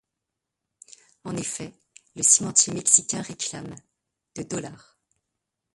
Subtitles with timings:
[1.25, 1.71] En effet,
[2.15, 3.75] le cimentier mexicain réclame
[4.35, 4.97] de dollars.